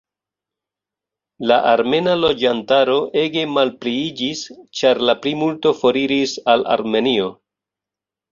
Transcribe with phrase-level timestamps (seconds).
[1.49, 4.41] La armena loĝantaro ege malpliiĝis
[4.79, 7.29] ĉar la plimulto foriris al Armenio.